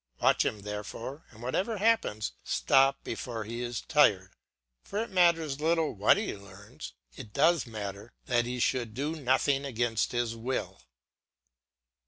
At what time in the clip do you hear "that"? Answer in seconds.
8.25-8.45